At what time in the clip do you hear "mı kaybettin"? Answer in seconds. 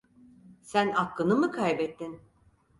1.35-2.21